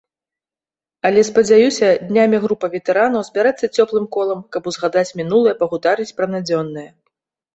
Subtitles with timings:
[1.09, 6.87] Але, спадзяюся, днямі група ветэранаў збярэцца цёплым колам, каб узгадаць мінулае, пагутарыць пра надзённае.